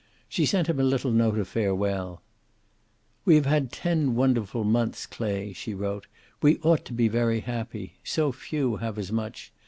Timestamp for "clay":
5.05-5.53